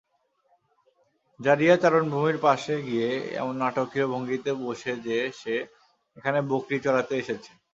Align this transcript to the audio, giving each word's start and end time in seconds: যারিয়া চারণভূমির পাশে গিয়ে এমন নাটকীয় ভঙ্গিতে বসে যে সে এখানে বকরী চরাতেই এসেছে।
যারিয়া 1.39 1.75
চারণভূমির 1.77 2.37
পাশে 2.45 2.75
গিয়ে 2.87 3.09
এমন 3.41 3.55
নাটকীয় 3.63 4.05
ভঙ্গিতে 4.13 4.51
বসে 4.61 4.93
যে 5.05 5.17
সে 5.39 5.55
এখানে 6.17 6.39
বকরী 6.49 6.77
চরাতেই 6.85 7.21
এসেছে। 7.23 7.51